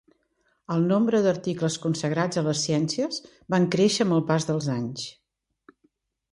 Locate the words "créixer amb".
3.79-4.19